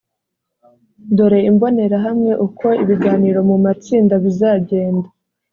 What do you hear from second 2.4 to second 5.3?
uko ibiganiro mu matsinda bizagenda